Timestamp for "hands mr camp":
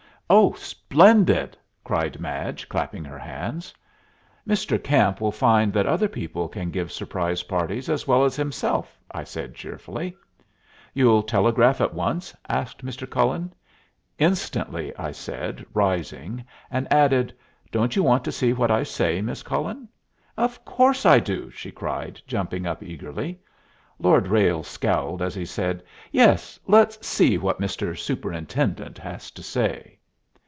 3.19-5.19